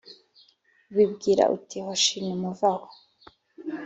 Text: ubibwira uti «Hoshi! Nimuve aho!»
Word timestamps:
ubibwira 0.91 1.43
uti 1.55 1.77
«Hoshi! 1.85 2.15
Nimuve 2.25 2.65
aho!» 2.71 2.85